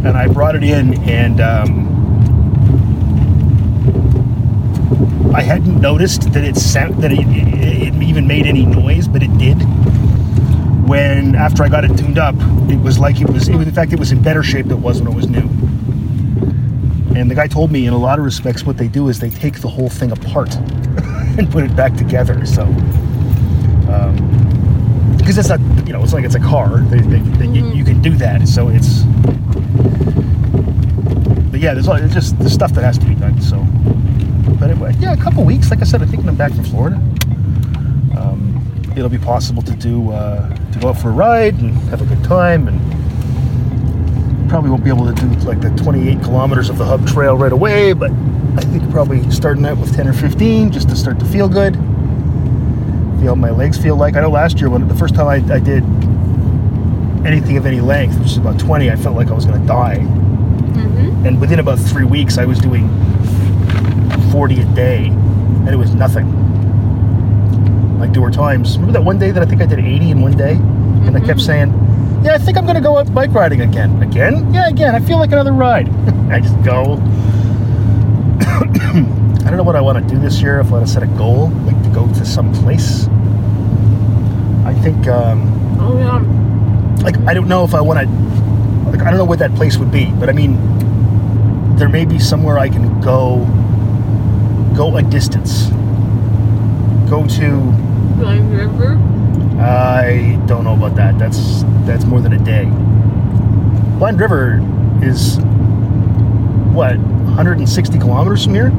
[0.06, 1.88] And I brought it in, and um,
[5.34, 9.24] I hadn't noticed that it sound that it, it, it even made any noise, but
[9.24, 9.56] it did.
[10.88, 12.36] When after I got it tuned up,
[12.70, 13.50] it was like it was.
[13.50, 15.28] It was in fact, it was in better shape than it was when it was
[15.28, 15.50] new.
[17.16, 19.30] And the guy told me, in a lot of respects, what they do is they
[19.30, 20.54] take the whole thing apart
[21.38, 22.46] and put it back together.
[22.46, 22.66] So,
[25.18, 26.80] because it's not, you know, it's like it's a car.
[26.82, 28.48] They, they, they, you, you can do that.
[28.48, 29.04] So it's,
[31.50, 33.42] but yeah, there's, a it's just the stuff that has to be done.
[33.42, 33.66] So,
[34.60, 35.72] but anyway, yeah, a couple weeks.
[35.72, 36.98] Like I said, I think when I'm back from Florida,
[38.18, 42.02] um, it'll be possible to do uh, to go out for a ride and have
[42.02, 42.95] a good time and
[44.56, 47.52] probably won't be able to do like the 28 kilometers of the hub trail right
[47.52, 51.26] away, but I think probably starting out with 10 or 15 just to start to
[51.26, 51.74] feel good.
[53.20, 54.16] Feel my legs feel like.
[54.16, 55.84] I know last year when the first time I, I did
[57.28, 59.68] anything of any length, which is about 20, I felt like I was going to
[59.68, 59.98] die.
[59.98, 61.26] Mm-hmm.
[61.26, 62.88] And within about three weeks, I was doing
[64.32, 66.32] 40 a day, and it was nothing.
[68.00, 68.78] Like there were times.
[68.78, 71.20] Remember that one day that I think I did 80 in one day, and I
[71.20, 71.74] kept saying,
[72.26, 74.54] "Yeah, I think I'm going to go out bike riding again." Again?
[74.54, 74.96] Yeah, again.
[74.96, 75.88] I feel like another ride.
[76.32, 77.00] I just go.
[78.42, 80.60] I don't know what I want to do this year.
[80.60, 83.08] If I want to set a goal, like to go to some place.
[84.66, 85.08] I think.
[85.08, 86.18] Um, Oh yeah.
[87.04, 88.06] like I don't know if I want to
[88.90, 90.58] like I don't know what that place would be, but I mean
[91.78, 93.46] there may be somewhere I can go
[94.76, 95.68] go a distance.
[97.10, 97.48] Go to
[98.18, 98.98] Blind River.
[99.60, 101.18] I don't know about that.
[101.18, 102.66] That's that's more than a day.
[103.98, 104.60] Blind River
[105.02, 105.38] is
[106.74, 108.70] what 160 kilometers from here.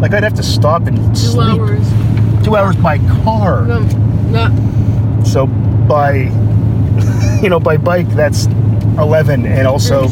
[0.00, 1.58] Like I'd have to stop and Two sleep.
[1.60, 2.44] hours.
[2.44, 3.64] Two hours by car.
[3.66, 5.22] No, no.
[5.24, 6.14] So by
[7.42, 8.46] you know by bike that's
[8.98, 10.06] 11 and also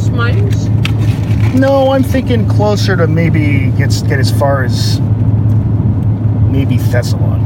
[1.54, 5.00] No, I'm thinking closer to maybe get get as far as
[6.50, 7.40] maybe Thessalon,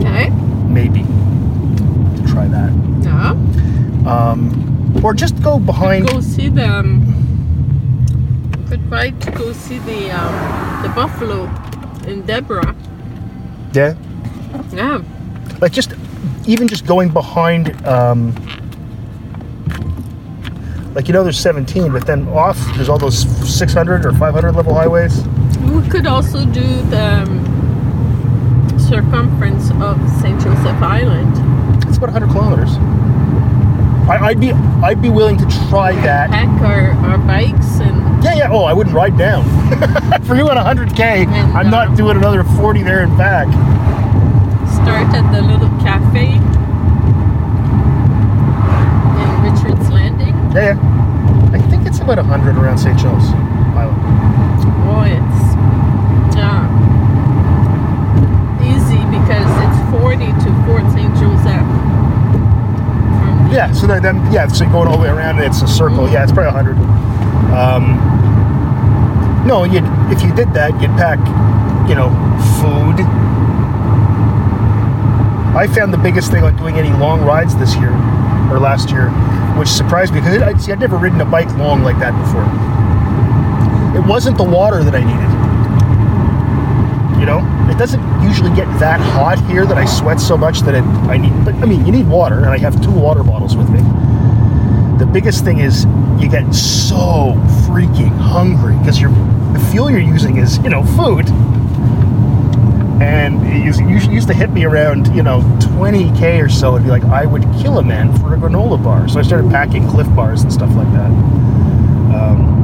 [0.00, 0.30] Okay.
[0.68, 2.72] maybe to try that,
[3.02, 3.34] Yeah.
[4.06, 6.08] Um, or just go behind.
[6.08, 7.12] Go see them.
[8.68, 11.44] Could try to go see the um, the buffalo
[12.06, 12.74] in Desbarats.
[13.74, 13.94] Yeah,
[14.72, 15.02] Yeah.
[15.60, 15.92] like just
[16.46, 17.84] even just going behind.
[17.86, 18.32] Um,
[20.94, 23.18] like you know, there's 17, but then off there's all those
[23.54, 25.22] 600 or 500 level highways.
[25.70, 30.40] We could also do the um, circumference of St.
[30.40, 31.36] Joseph Island.
[31.86, 32.76] It's about 100 kilometers.
[34.08, 36.30] I, I'd be I'd be willing to try that.
[36.30, 38.48] Pack our, our bikes and Yeah, yeah.
[38.50, 39.44] Oh, I wouldn't ride down.
[40.24, 43.46] For you at 100k, And, I'm not doing another 40 there and back.
[44.72, 46.34] start at the little cafe
[49.16, 50.34] in Richard's Landing.
[50.54, 51.52] Yeah, yeah.
[51.52, 52.98] I think it's about 100 around St.
[52.98, 53.24] Joe's
[53.74, 54.02] Island.
[54.86, 56.66] Boy, it's yeah
[58.62, 61.12] easy because it's 40 to Fort St.
[61.16, 61.66] Joseph.
[63.18, 66.10] From Yeah, so then, yeah, so going all the way around it's a circle.
[66.10, 66.76] Yeah, it's probably 100.
[67.56, 67.96] Um,
[69.48, 69.80] no, you
[70.12, 71.16] if you did that, you'd pack,
[71.88, 72.10] you know,
[72.60, 73.00] food.
[75.56, 77.92] I found the biggest thing on doing any long rides this year
[78.52, 79.08] or last year,
[79.58, 82.44] which surprised me because I see I'd never ridden a bike long like that before.
[83.96, 85.32] It wasn't the water that I needed.
[87.18, 90.74] You know, it doesn't usually get that hot here that I sweat so much that
[90.74, 91.44] it, I need.
[91.44, 93.80] But I mean, you need water, and I have two water bottles with me.
[94.98, 95.84] The biggest thing is
[96.18, 97.34] you get so
[97.68, 99.10] freaking hungry because you're
[99.52, 101.28] the fuel you're using is you know food,
[103.02, 106.76] and it used, used to hit me around you know 20k or so.
[106.76, 109.50] It'd be like I would kill a man for a granola bar, so I started
[109.50, 111.10] packing Clif bars and stuff like that.
[112.16, 112.56] Um,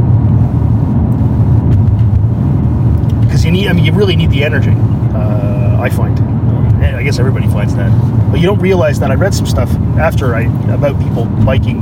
[3.21, 4.75] because you need i mean you really need the energy
[5.15, 6.19] uh, i find.
[6.83, 7.91] I guess everybody finds that.
[8.31, 10.43] But you don't realize that i read some stuff after i
[10.73, 11.81] about people biking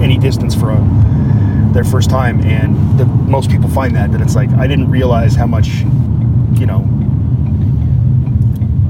[0.00, 4.34] any distance for a, their first time and the, most people find that that it's
[4.34, 5.68] like i didn't realize how much
[6.58, 6.80] you know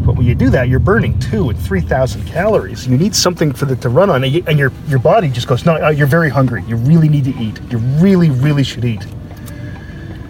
[0.04, 2.86] but when you do that you're burning two and three thousand calories.
[2.86, 5.46] You need something for the to run on and, you, and your your body just
[5.46, 6.64] goes no uh, you're very hungry.
[6.66, 7.60] You really need to eat.
[7.70, 9.06] You really really should eat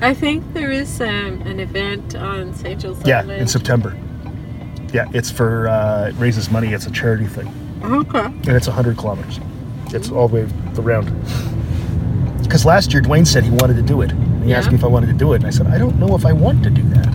[0.03, 2.81] I think there is um, an event on St.
[2.81, 3.43] Joseph Yeah, Island.
[3.43, 3.97] in September.
[4.93, 6.73] Yeah, it's for uh, it raises money.
[6.73, 7.49] It's a charity thing,
[7.85, 8.25] Okay.
[8.25, 9.39] and it's 100 kilometers.
[9.93, 10.49] It's all the way
[10.79, 11.07] around.
[12.43, 14.11] Because last year Dwayne said he wanted to do it.
[14.11, 14.59] And he Yeah.
[14.59, 16.25] asked me if I wanted to do it, and I said I don't know if
[16.27, 17.15] I want to do that.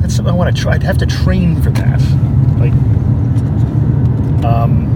[0.00, 0.74] That's something I want to try.
[0.74, 2.00] I'd have to train for that.
[2.60, 2.72] Like,
[4.44, 4.93] um,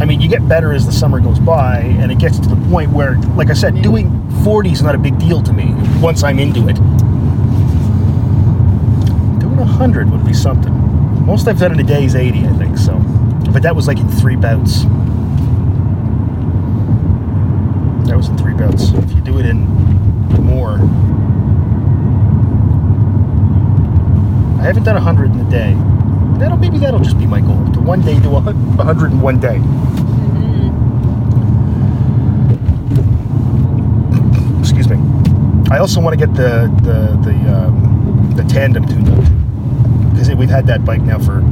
[0.00, 2.68] I mean, you get better as the summer goes by, and it gets to the
[2.70, 4.08] point where, like I said, doing
[4.44, 6.76] 40 is not a big deal to me once I'm into it.
[9.40, 10.72] Doing 100 would be something.
[11.26, 12.96] Most I've done in a day is 80, I think, so.
[13.52, 14.82] But that was like in three bouts.
[18.06, 18.92] That was in three bouts.
[18.92, 19.66] If you do it in
[20.44, 20.74] more.
[24.60, 25.97] I haven't done 100 in a day.
[26.38, 27.64] That'll maybe that'll just be my goal.
[27.72, 29.60] To one day do a hun- 100 in one day.
[34.60, 34.96] Excuse me.
[35.70, 39.24] I also want to get the the the um, the tandem tuned up
[40.12, 41.42] because we've had that bike now for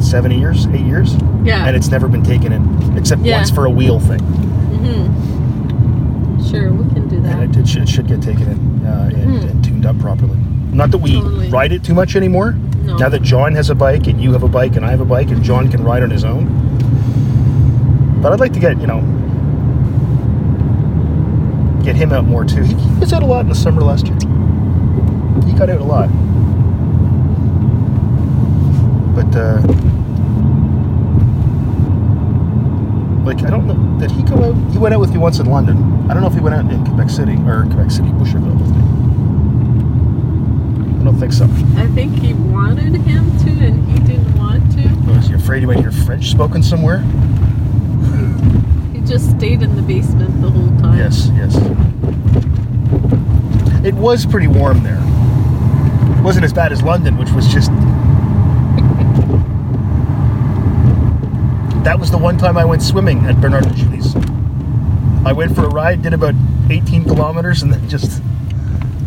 [0.00, 1.14] seven years, eight years,
[1.44, 1.66] Yeah.
[1.66, 3.36] and it's never been taken in except Yeah.
[3.38, 6.44] once for a wheel thing, Mm-hmm.
[6.50, 7.38] Sure, we can do that.
[7.38, 9.50] and it, it, should, it should get taken in uh, and, Mhm.
[9.50, 10.36] and tuned up properly.
[10.72, 11.48] Not that we Totally.
[11.50, 12.56] ride it too much anymore.
[12.82, 12.96] No.
[12.96, 15.04] Now that John has a bike and you have a bike and I have a
[15.04, 16.46] bike and John can ride on his own.
[18.20, 19.00] But I'd like to get, you know,
[21.84, 22.62] get him out more too.
[22.62, 24.16] He, was out a lot in the summer last year.
[25.46, 26.08] He got out a lot.
[29.14, 29.60] But, uh,
[33.24, 34.72] like, I don't know, did he go out?
[34.72, 35.76] He went out with me once in London.
[36.10, 38.58] I don't know if he went out in Quebec City or Quebec City, Boucherville.
[41.02, 41.46] I don't think so.
[41.76, 44.88] I think he wanted him to, and he didn't want to.
[45.12, 46.98] Was he afraid he might hear French spoken somewhere?
[48.92, 50.96] He just stayed in the basement the whole time.
[50.96, 51.56] Yes, yes.
[53.84, 55.00] It was pretty warm there.
[56.16, 57.72] It wasn't as bad as London, which was just.
[61.82, 64.14] that was the one time I went swimming at Bernard and Julie's.
[65.26, 66.36] I went for a ride, did about
[66.70, 68.22] 18 kilometers, and then just.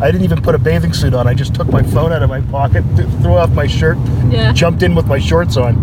[0.00, 1.26] I didn't even put a bathing suit on.
[1.26, 3.96] I just took my phone out of my pocket, th- threw off my shirt,
[4.28, 4.52] Yeah.
[4.52, 5.74] jumped in with my shorts on.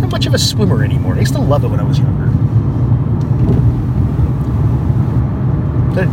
[0.00, 1.14] Not much of a swimmer anymore.
[1.14, 2.26] I used to love it when I was younger.
[5.94, 6.08] But,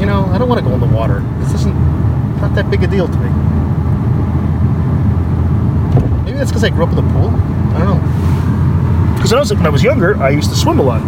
[0.00, 1.20] you know, I don't want to go in the water.
[1.40, 1.74] This isn't
[2.40, 3.30] not that big a deal to me.
[6.24, 7.30] Maybe that's because I grew up in the pool.
[7.74, 9.14] I don't know.
[9.14, 11.02] Because I was when I was younger, I used to swim a lot.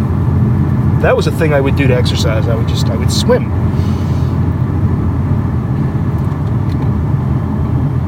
[1.01, 2.49] That was a thing I would do to exercise.
[2.49, 3.49] I would just I would swim.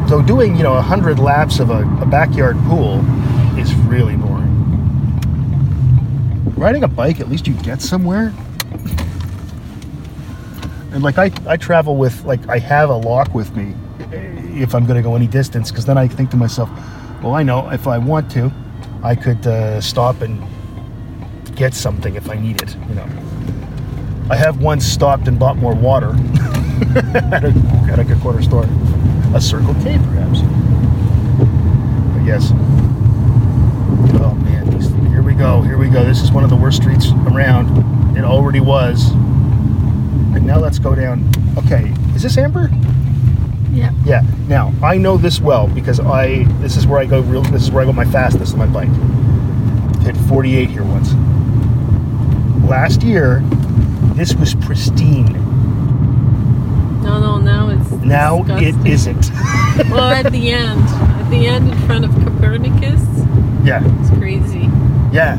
[0.09, 2.99] So doing you know a hundred laps of a, a backyard pool
[3.57, 4.51] is really boring.
[6.57, 8.33] Riding a bike, at least you get somewhere.
[10.91, 13.73] And like I, I travel with like I have a lock with me
[14.61, 16.69] if I'm going to go any distance because then I think to myself,
[17.23, 18.51] well I know if I want to,
[19.01, 20.45] I could uh, stop and
[21.61, 22.75] get something if I need it.
[22.89, 23.07] You know,
[24.31, 26.09] I have once stopped and bought more water
[26.95, 27.53] at, a,
[27.87, 28.65] at a corner store,
[29.35, 30.41] a Circle K perhaps.
[32.13, 32.51] But yes,
[34.23, 35.61] Oh man, these, here we go.
[35.61, 36.03] Here we go.
[36.03, 38.17] This is one of the worst streets around.
[38.17, 39.11] It already was.
[39.11, 41.29] And now let's go down.
[41.59, 42.71] Okay, is this Amber?
[43.71, 43.91] Yeah.
[44.03, 44.23] Yeah.
[44.47, 46.45] Now I know this well because I.
[46.59, 47.43] This is where I go real.
[47.43, 48.89] This is where I go my fastest on my bike.
[50.01, 51.13] Hit 48 here once.
[52.71, 53.41] Last year,
[54.15, 55.33] this was pristine.
[57.03, 58.87] No, no, now it's Now it disgusting.
[59.17, 59.31] isn't.
[59.91, 63.01] well, at the end, at the end in front of Copernicus,
[63.65, 63.81] yeah.
[63.99, 64.69] it's crazy.
[65.11, 65.37] Yeah.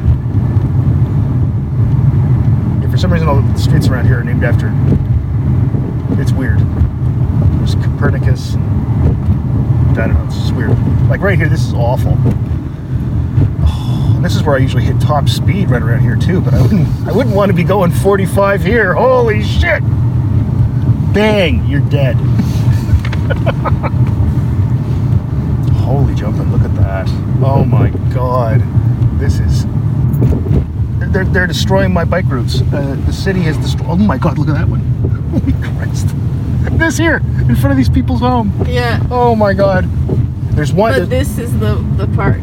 [2.83, 4.70] Yeah, for some reason, all the streets around here are named after.
[6.20, 6.59] It's weird.
[7.61, 8.57] There's Copernicus.
[8.57, 10.24] And, I don't know.
[10.26, 10.78] It's just weird.
[11.09, 12.12] Like right here, this is awful.
[14.23, 16.41] This is where I usually hit top speed right around here too.
[16.41, 17.09] But I wouldn't.
[17.09, 18.95] I wouldn't want to be going 45 here.
[18.95, 19.83] Holy shit!
[21.12, 21.66] Bang!
[21.66, 22.14] You're dead.
[25.83, 26.53] Holy jumping!
[26.53, 27.09] Look at that.
[27.45, 28.62] Oh my god.
[29.18, 29.66] This is
[31.12, 32.62] they're, they're destroying my bike routes.
[32.62, 33.91] Uh, the city has destroyed.
[33.91, 34.81] Oh my god, look at that one.
[35.33, 36.09] Holy Christ.
[36.79, 38.53] This here, in front of these people's home.
[38.66, 39.85] Yeah, Oh my god.
[40.55, 40.93] There's one.
[40.93, 42.41] but this is the the part.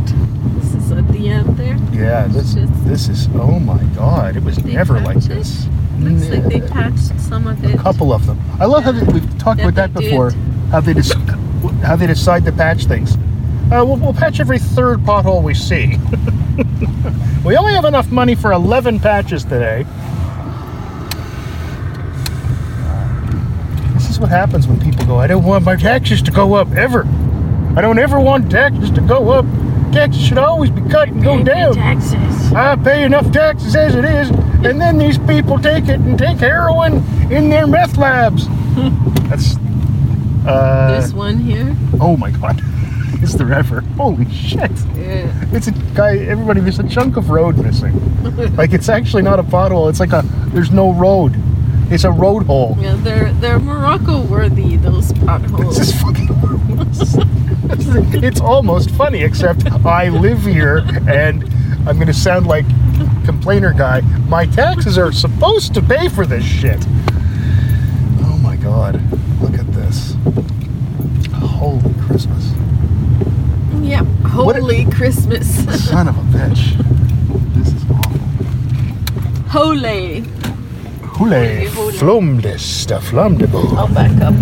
[0.56, 1.78] This is at the end there.
[1.94, 3.28] yeah, this, just- this is.
[3.34, 4.36] Oh my god.
[4.38, 5.36] It was never like patched it?
[5.36, 5.68] this.
[6.00, 7.76] Looks like they patched some of it.
[7.76, 8.40] A couple of them.
[8.60, 10.30] I love how they, we've talked That about that before.
[10.32, 10.40] did.
[10.72, 11.14] How they just
[11.84, 13.16] how they decide to patch things.
[13.72, 15.98] Uh, we'll, we'll patch every third pothole we see.
[17.46, 19.86] we only have enough money for 11 patches today.
[23.94, 26.72] This is what happens when people go, I don't want my taxes to go up
[26.72, 27.06] ever.
[27.76, 29.46] I don't ever want taxes to go up.
[29.92, 31.74] Taxes should always be cut and go down.
[31.74, 32.54] taxes.
[32.54, 36.38] I pay enough taxes as it is, and then these people take it and take
[36.38, 38.48] heroin in their meth labs.
[39.30, 39.56] That's.
[40.48, 41.76] Uh, This one here.
[42.00, 42.62] oh my god.
[43.22, 43.82] It's the ever?
[43.98, 44.72] Holy shit.
[44.96, 45.30] Yeah.
[45.52, 47.94] It's a guy, everybody, there's a chunk of road missing.
[48.56, 50.24] like, it's actually not a pothole, it's like a.
[50.54, 51.36] There's no road.
[51.92, 52.78] It's a road hole.
[52.80, 54.78] Yeah, they're they're Morocco worthy.
[54.78, 55.78] Those potholes.
[55.78, 56.28] This is fucking.
[58.24, 61.43] it's almost funny, except I live here and
[61.88, 62.65] I'm going to sound like
[63.26, 64.01] complainer guy.
[64.28, 66.80] My taxes are supposed to pay for this shit.
[68.22, 68.95] Oh my god.
[69.41, 70.15] Look at this.
[71.34, 72.51] Holy Christmas.
[73.82, 74.05] Yep.
[74.45, 75.47] What a- Holy Christmas.
[75.89, 76.76] Son of a bitch.
[77.55, 78.20] This is awful.
[79.49, 80.22] Holy.
[81.01, 81.67] Hule.
[81.67, 81.91] Hule.
[81.99, 82.88] Flumdes.
[82.88, 83.76] The flumdebo.
[83.78, 84.34] I'll back up.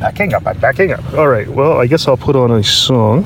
[0.00, 1.14] Backing up, I'm backing up.
[1.14, 3.22] All right, well, I guess I'll put on a song.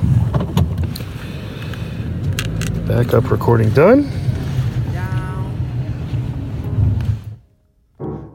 [2.87, 4.11] Back up, recording done.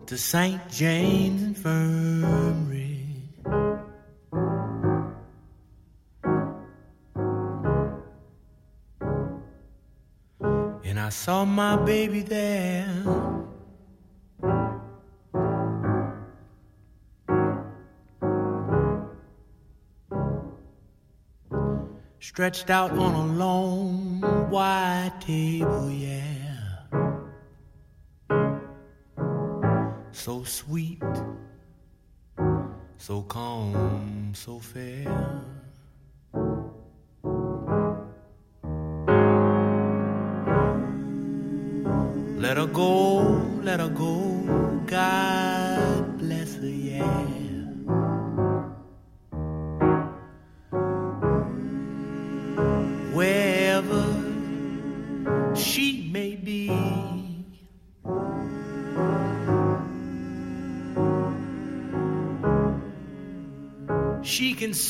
[0.07, 0.61] to St.
[0.71, 3.03] James Infirmary.
[10.85, 12.87] And I saw my baby there.
[22.29, 24.19] Stretched out on a long
[24.49, 26.27] white table, yeah
[30.11, 31.01] so sweet,
[32.97, 35.41] so calm, so fair.
[42.35, 43.21] Let her go,
[43.63, 45.56] let her go, God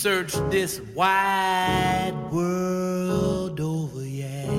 [0.08, 4.49] search this wide world over, yeah.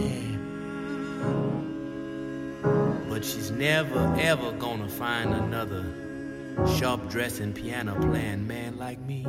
[3.08, 5.86] But she's never ever gonna find another
[6.76, 9.24] sharp dressing, piano playing man like me.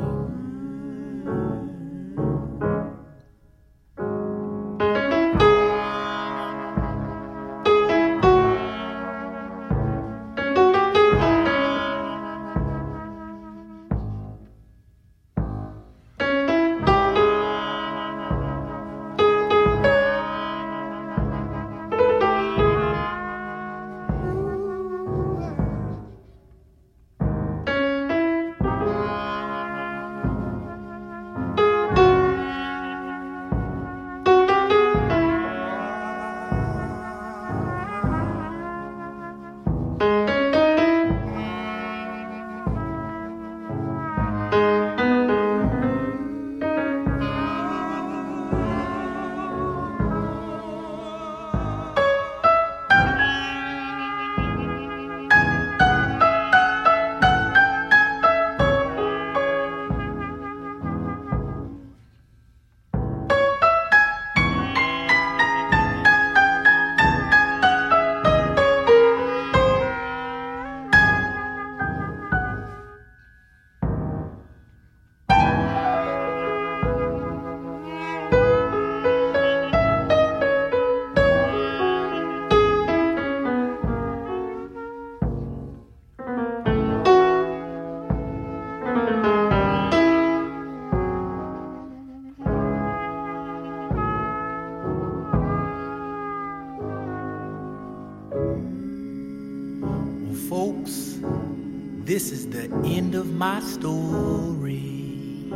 [102.09, 105.51] This is the end of my story.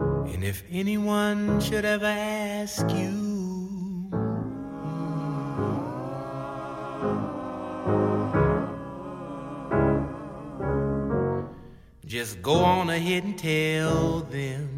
[0.00, 4.10] And if anyone should ever ask you,
[12.04, 14.77] just go on ahead and tell them